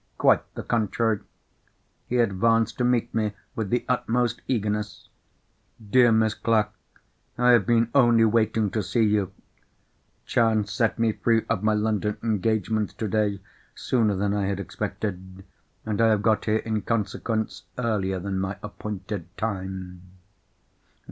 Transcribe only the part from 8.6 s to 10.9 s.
to see you! Chance